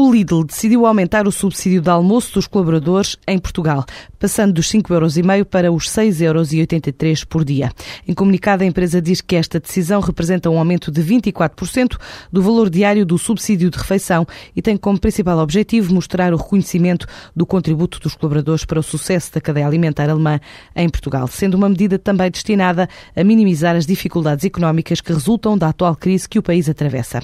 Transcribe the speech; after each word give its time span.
O 0.00 0.12
Lidl 0.12 0.44
decidiu 0.44 0.86
aumentar 0.86 1.26
o 1.26 1.32
subsídio 1.32 1.80
de 1.80 1.90
almoço 1.90 2.34
dos 2.34 2.46
colaboradores 2.46 3.16
em 3.26 3.36
Portugal, 3.36 3.84
passando 4.16 4.52
dos 4.52 4.70
5,5 4.70 4.92
euros 4.92 5.14
para 5.50 5.72
os 5.72 5.90
6,83 5.90 6.22
euros 6.22 7.24
por 7.24 7.44
dia. 7.44 7.72
Em 8.06 8.14
comunicado, 8.14 8.62
a 8.62 8.66
empresa 8.66 9.02
diz 9.02 9.20
que 9.20 9.34
esta 9.34 9.58
decisão 9.58 10.00
representa 10.00 10.48
um 10.48 10.56
aumento 10.56 10.92
de 10.92 11.02
24% 11.02 11.96
do 12.30 12.40
valor 12.40 12.70
diário 12.70 13.04
do 13.04 13.18
subsídio 13.18 13.70
de 13.70 13.76
refeição 13.76 14.24
e 14.54 14.62
tem 14.62 14.76
como 14.76 15.00
principal 15.00 15.36
objetivo 15.38 15.92
mostrar 15.92 16.32
o 16.32 16.36
reconhecimento 16.36 17.04
do 17.34 17.44
contributo 17.44 17.98
dos 17.98 18.14
colaboradores 18.14 18.64
para 18.64 18.78
o 18.78 18.84
sucesso 18.84 19.34
da 19.34 19.40
cadeia 19.40 19.66
alimentar 19.66 20.08
alemã 20.08 20.38
em 20.76 20.88
Portugal, 20.88 21.26
sendo 21.26 21.56
uma 21.56 21.68
medida 21.68 21.98
também 21.98 22.30
destinada 22.30 22.88
a 23.16 23.24
minimizar 23.24 23.74
as 23.74 23.84
dificuldades 23.84 24.44
económicas 24.44 25.00
que 25.00 25.12
resultam 25.12 25.58
da 25.58 25.70
atual 25.70 25.96
crise 25.96 26.28
que 26.28 26.38
o 26.38 26.42
país 26.42 26.68
atravessa. 26.68 27.20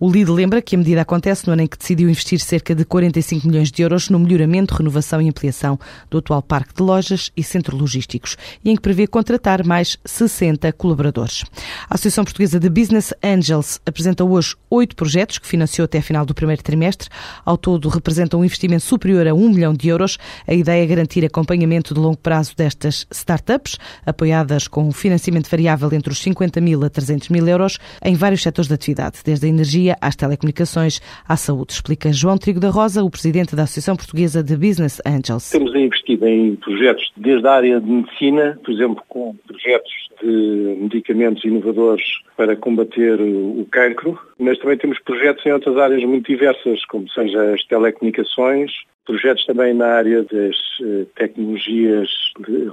O 0.00 0.10
Lidl 0.10 0.34
lembra 0.34 0.60
que 0.60 0.74
a 0.74 0.78
medida 0.78 1.02
acontece 1.02 1.46
no 1.46 1.52
ano 1.52 1.62
em 1.62 1.68
que 1.68 1.78
decidiu 1.78 2.15
investir 2.16 2.40
cerca 2.40 2.74
de 2.74 2.84
45 2.84 3.46
milhões 3.46 3.70
de 3.70 3.82
euros 3.82 4.08
no 4.08 4.18
melhoramento, 4.18 4.74
renovação 4.74 5.20
e 5.20 5.28
ampliação 5.28 5.78
do 6.10 6.18
atual 6.18 6.42
parque 6.42 6.74
de 6.74 6.82
lojas 6.82 7.30
e 7.36 7.42
centros 7.42 7.78
logísticos 7.78 8.36
e 8.64 8.70
em 8.70 8.76
que 8.76 8.80
prevê 8.80 9.06
contratar 9.06 9.64
mais 9.64 9.98
60 10.04 10.72
colaboradores. 10.72 11.44
A 11.88 11.94
Associação 11.94 12.24
Portuguesa 12.24 12.58
de 12.58 12.70
Business 12.70 13.12
Angels 13.22 13.78
apresenta 13.84 14.24
hoje 14.24 14.56
oito 14.70 14.96
projetos 14.96 15.38
que 15.38 15.46
financiou 15.46 15.84
até 15.84 15.98
a 15.98 16.02
final 16.02 16.24
do 16.24 16.34
primeiro 16.34 16.62
trimestre. 16.62 17.08
Ao 17.44 17.58
todo, 17.58 17.88
representam 17.88 18.40
um 18.40 18.44
investimento 18.44 18.84
superior 18.84 19.26
a 19.26 19.34
1 19.34 19.48
milhão 19.50 19.74
de 19.74 19.88
euros. 19.88 20.16
A 20.46 20.54
ideia 20.54 20.82
é 20.82 20.86
garantir 20.86 21.24
acompanhamento 21.24 21.92
de 21.92 22.00
longo 22.00 22.16
prazo 22.16 22.54
destas 22.56 23.06
startups, 23.10 23.76
apoiadas 24.06 24.66
com 24.66 24.88
um 24.88 24.92
financiamento 24.92 25.50
variável 25.50 25.92
entre 25.92 26.12
os 26.12 26.18
50 26.20 26.60
mil 26.60 26.82
a 26.82 26.88
300 26.88 27.28
mil 27.28 27.46
euros 27.46 27.78
em 28.02 28.14
vários 28.14 28.42
setores 28.42 28.68
de 28.68 28.74
atividade, 28.74 29.18
desde 29.22 29.46
a 29.46 29.48
energia 29.48 29.98
às 30.00 30.16
telecomunicações 30.16 31.00
à 31.28 31.36
saúde, 31.36 31.74
explica 31.74 32.05
João 32.12 32.38
Trigo 32.38 32.60
da 32.60 32.70
Rosa, 32.70 33.02
o 33.02 33.10
presidente 33.10 33.54
da 33.56 33.64
Associação 33.64 33.96
Portuguesa 33.96 34.42
de 34.42 34.56
Business 34.56 35.00
Angels. 35.06 35.50
Temos 35.50 35.74
investido 35.74 36.26
em 36.26 36.56
projetos 36.56 37.12
desde 37.16 37.46
a 37.46 37.52
área 37.52 37.80
de 37.80 37.90
medicina, 37.90 38.58
por 38.64 38.72
exemplo, 38.72 39.02
com 39.08 39.34
projetos 39.46 39.92
de 40.22 40.76
medicamentos 40.80 41.44
inovadores 41.44 42.04
para 42.36 42.56
combater 42.56 43.20
o 43.20 43.66
cancro, 43.70 44.18
mas 44.38 44.58
também 44.58 44.78
temos 44.78 44.98
projetos 45.00 45.44
em 45.44 45.52
outras 45.52 45.76
áreas 45.76 46.02
muito 46.04 46.26
diversas, 46.26 46.84
como 46.86 47.08
seja 47.10 47.54
as 47.54 47.64
telecomunicações, 47.64 48.72
projetos 49.06 49.46
também 49.46 49.72
na 49.72 49.86
área 49.86 50.22
das 50.24 50.56
eh, 50.82 51.06
tecnologias 51.14 52.10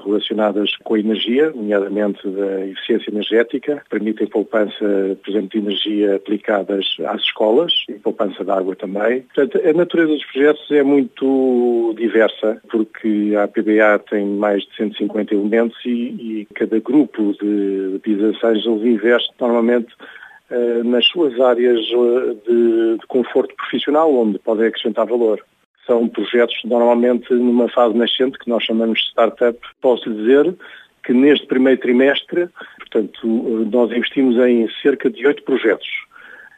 relacionadas 0.03 0.75
com 0.83 0.95
a 0.95 0.99
energia, 0.99 1.51
nomeadamente 1.51 2.27
da 2.27 2.65
eficiência 2.65 3.11
energética, 3.11 3.83
permitem 3.89 4.27
poupança, 4.27 5.17
por 5.23 5.29
exemplo, 5.29 5.49
de 5.49 5.57
energia 5.59 6.15
aplicadas 6.15 6.97
às 7.05 7.21
escolas 7.21 7.71
e 7.87 7.93
poupança 7.93 8.43
de 8.43 8.51
água 8.51 8.75
também. 8.75 9.22
Portanto, 9.33 9.59
a 9.67 9.73
natureza 9.73 10.13
dos 10.13 10.25
projetos 10.25 10.71
é 10.71 10.83
muito 10.83 11.93
diversa, 11.97 12.61
porque 12.69 13.33
a 13.35 13.47
PBA 13.47 13.99
tem 14.09 14.25
mais 14.25 14.63
de 14.63 14.75
150 14.75 15.33
elementos 15.33 15.77
e, 15.85 15.89
e 15.89 16.47
cada 16.55 16.79
grupo 16.79 17.33
de 17.33 17.99
business 18.05 18.43
angels 18.43 18.83
investe 18.83 19.31
normalmente 19.39 19.93
eh, 20.49 20.83
nas 20.83 21.05
suas 21.05 21.39
áreas 21.39 21.79
eh, 21.79 22.35
de, 22.47 22.97
de 22.99 23.07
conforto 23.07 23.55
profissional, 23.55 24.13
onde 24.13 24.39
podem 24.39 24.67
acrescentar 24.67 25.05
valor 25.05 25.43
são 25.85 26.07
projetos 26.07 26.55
normalmente 26.63 27.33
numa 27.33 27.69
fase 27.69 27.95
nascente, 27.95 28.39
que 28.39 28.49
nós 28.49 28.63
chamamos 28.63 28.99
de 28.99 29.05
startup. 29.09 29.59
Posso 29.81 30.11
dizer 30.13 30.55
que 31.03 31.13
neste 31.13 31.45
primeiro 31.45 31.79
trimestre, 31.81 32.47
portanto, 32.77 33.27
nós 33.71 33.91
investimos 33.91 34.37
em 34.37 34.69
cerca 34.81 35.09
de 35.09 35.25
oito 35.27 35.43
projetos. 35.43 35.87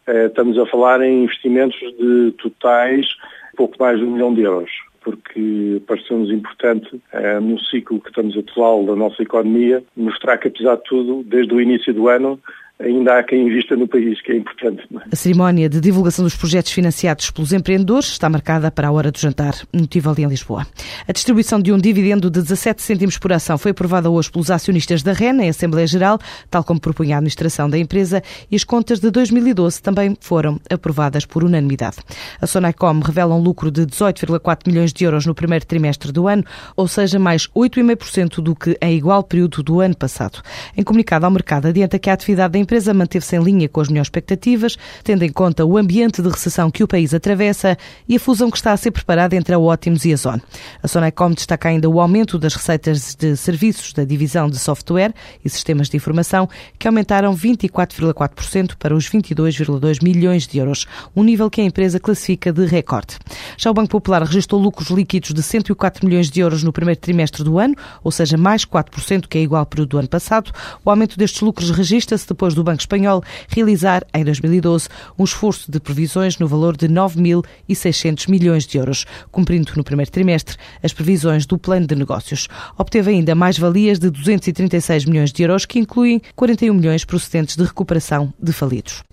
Eh, 0.07 0.27
estamos 0.27 0.57
a 0.57 0.65
falar 0.67 1.01
em 1.01 1.23
investimentos 1.23 1.79
de 1.97 2.31
totais 2.37 3.07
pouco 3.55 3.75
mais 3.79 3.97
de 3.97 4.05
um 4.05 4.11
milhão 4.11 4.33
de 4.33 4.41
euros, 4.41 4.69
porque 5.01 5.81
pareceu-nos 5.87 6.29
importante, 6.29 7.01
eh, 7.11 7.39
no 7.39 7.59
ciclo 7.59 7.99
que 7.99 8.09
estamos 8.09 8.37
atual 8.37 8.85
da 8.85 8.95
nossa 8.95 9.23
economia, 9.23 9.83
mostrar 9.95 10.37
que, 10.37 10.49
apesar 10.49 10.75
de 10.75 10.83
tudo, 10.83 11.23
desde 11.23 11.53
o 11.53 11.61
início 11.61 11.93
do 11.93 12.07
ano, 12.07 12.39
ainda 12.79 13.17
há 13.17 13.23
quem 13.23 13.47
invista 13.47 13.75
no 13.75 13.87
país, 13.87 14.21
que 14.21 14.31
é 14.31 14.37
importante. 14.37 14.83
É? 14.93 15.07
A 15.11 15.15
cerimónia 15.15 15.69
de 15.69 15.79
divulgação 15.79 16.23
dos 16.23 16.35
projetos 16.35 16.71
financiados 16.71 17.31
pelos 17.31 17.53
empreendedores 17.53 18.07
está 18.07 18.29
marcada 18.29 18.69
para 18.69 18.87
a 18.87 18.91
hora 18.91 19.11
do 19.11 19.19
jantar 19.19 19.55
no 19.71 19.87
Tivoli 19.87 20.23
em 20.23 20.27
Lisboa. 20.27 20.67
A 21.07 21.11
distribuição 21.11 21.59
de 21.59 21.71
um 21.71 21.77
dividendo 21.77 22.29
de 22.29 22.41
17 22.41 22.81
cêntimos 22.81 23.17
por 23.17 23.31
ação 23.31 23.57
foi 23.57 23.71
aprovada 23.71 24.09
hoje 24.09 24.31
pelos 24.31 24.51
acionistas 24.51 25.01
da 25.03 25.13
REN 25.13 25.41
em 25.41 25.49
Assembleia 25.49 25.87
Geral, 25.87 26.19
tal 26.49 26.63
como 26.63 26.79
propunha 26.79 27.15
a 27.15 27.17
administração 27.17 27.69
da 27.69 27.77
empresa, 27.77 28.21
e 28.51 28.55
as 28.55 28.63
contas 28.63 28.99
de 28.99 29.09
2012 29.09 29.81
também 29.81 30.17
foram 30.19 30.59
aprovadas 30.69 31.25
por 31.25 31.43
unanimidade. 31.43 31.97
A 32.41 32.47
Sonacom 32.47 32.99
revela 32.99 33.35
um 33.35 33.41
lucro 33.41 33.71
de 33.71 33.85
18,4 33.85 34.67
milhões 34.67 34.91
de 34.91 35.05
euros 35.05 35.25
no 35.25 35.35
primeiro 35.35 35.65
trimestre 35.65 36.11
do 36.11 36.27
ano, 36.27 36.43
ou 36.75 36.87
seja, 36.87 37.17
mais 37.17 37.47
8,5% 37.47 38.41
do 38.41 38.55
que 38.55 38.77
em 38.81 38.97
igual 38.97 39.23
período 39.23 39.63
do 39.63 39.79
ano 39.79 39.95
passado. 39.95 40.41
Em 40.75 40.83
comunicado 40.83 41.25
ao 41.25 41.31
mercado, 41.31 41.67
adianta 41.67 41.97
que 41.97 42.09
a 42.09 42.13
atividade 42.13 42.53
da 42.53 42.59
empresa 42.65 42.93
manteve-se 42.93 43.35
em 43.35 43.43
linha 43.43 43.69
com 43.69 43.79
as 43.79 43.87
melhores 43.87 44.07
expectativas, 44.07 44.75
tendo 45.03 45.23
em 45.23 45.31
conta 45.31 45.63
o 45.63 45.77
ambiente 45.77 46.21
de 46.21 46.29
recessão 46.29 46.69
que 46.71 46.83
o 46.83 46.87
país 46.87 47.13
atravessa 47.13 47.77
e 48.09 48.15
a 48.15 48.19
fusão 48.19 48.49
que 48.49 48.57
está 48.57 48.73
a 48.73 48.77
ser 48.77 48.91
preparada 48.91 49.35
entre 49.35 49.53
a 49.53 49.59
Ótimos 49.59 50.03
e 50.03 50.11
a 50.11 50.17
Zone. 50.17 50.41
A 50.81 50.87
Sonecom 50.87 51.31
destaca 51.31 51.69
ainda 51.69 51.87
o 51.87 52.01
aumento 52.01 52.39
das 52.39 52.55
receitas 52.55 53.15
de 53.15 53.37
serviços 53.37 53.93
da 53.93 54.03
divisão 54.03 54.49
de 54.49 54.57
software 54.57 55.13
e 55.43 55.49
sistemas 55.49 55.87
de 55.89 55.95
informação, 55.95 56.49
que 56.79 56.87
aumentaram 56.87 57.35
24,4% 57.35 58.75
para 58.79 58.95
os 58.95 59.07
22,2 59.09 60.03
milhões 60.03 60.47
de 60.47 60.57
euros, 60.57 60.87
um 61.15 61.23
nível 61.23 61.49
que 61.49 61.61
a 61.61 61.63
empresa 61.63 61.99
classifica 61.99 62.51
de 62.51 62.65
recorde. 62.65 63.17
Já 63.57 63.69
o 63.69 63.73
Banco 63.73 63.89
Popular 63.89 64.23
registrou 64.23 64.59
lucros 64.59 64.89
líquidos 64.89 65.33
de 65.33 65.43
104 65.43 66.05
milhões 66.05 66.31
de 66.31 66.39
euros 66.39 66.63
no 66.63 66.73
primeiro 66.73 66.99
trimestre 66.99 67.43
do 67.43 67.59
ano, 67.59 67.75
ou 68.03 68.11
seja, 68.11 68.35
mais 68.37 68.65
4% 68.65 69.27
que 69.27 69.37
é 69.37 69.41
igual 69.41 69.59
ao 69.59 69.65
período 69.67 69.89
do 69.89 69.97
ano 69.99 70.07
passado. 70.07 70.51
O 70.83 70.89
aumento 70.89 71.15
destes 71.15 71.41
lucros 71.41 71.69
registra-se 71.69 72.27
depois 72.27 72.54
do 72.55 72.63
Banco 72.63 72.79
Espanhol 72.79 73.23
realizar, 73.47 74.03
em 74.13 74.23
2012, 74.23 74.89
um 75.17 75.23
esforço 75.23 75.71
de 75.71 75.79
previsões 75.79 76.39
no 76.39 76.47
valor 76.47 76.75
de 76.75 76.87
9.600 76.87 78.29
milhões 78.29 78.65
de 78.65 78.77
euros, 78.77 79.05
cumprindo 79.31 79.71
no 79.75 79.83
primeiro 79.83 80.11
trimestre 80.11 80.57
as 80.81 80.93
previsões 80.93 81.45
do 81.45 81.57
plano 81.57 81.85
de 81.85 81.95
negócios. 81.95 82.47
Obteve 82.77 83.11
ainda 83.11 83.35
mais 83.35 83.57
valias 83.57 83.99
de 83.99 84.09
236 84.09 85.05
milhões 85.05 85.31
de 85.31 85.43
euros, 85.43 85.65
que 85.65 85.79
incluem 85.79 86.21
41 86.35 86.73
milhões 86.73 87.05
procedentes 87.05 87.55
de 87.55 87.63
recuperação 87.63 88.33
de 88.41 88.51
falidos. 88.51 89.05